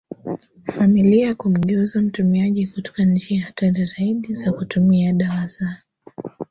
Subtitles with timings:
[0.63, 5.77] familia kumgeuza mtumiaji kutoka njia hatari zaidi za kutumia dawa za